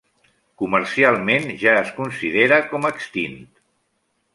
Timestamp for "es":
1.85-1.95